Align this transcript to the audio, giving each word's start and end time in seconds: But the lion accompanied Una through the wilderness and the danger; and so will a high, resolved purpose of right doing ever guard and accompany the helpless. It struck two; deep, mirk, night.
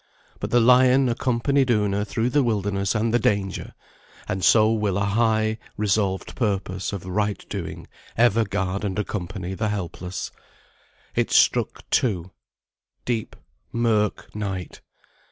But 0.39 0.49
the 0.49 0.59
lion 0.59 1.07
accompanied 1.09 1.69
Una 1.69 2.03
through 2.03 2.31
the 2.31 2.41
wilderness 2.41 2.95
and 2.95 3.13
the 3.13 3.19
danger; 3.19 3.75
and 4.27 4.43
so 4.43 4.71
will 4.73 4.97
a 4.97 5.05
high, 5.05 5.59
resolved 5.77 6.35
purpose 6.35 6.91
of 6.91 7.05
right 7.05 7.47
doing 7.49 7.85
ever 8.17 8.43
guard 8.43 8.83
and 8.83 8.97
accompany 8.97 9.53
the 9.53 9.69
helpless. 9.69 10.31
It 11.13 11.29
struck 11.29 11.87
two; 11.91 12.31
deep, 13.05 13.35
mirk, 13.71 14.35
night. 14.35 14.81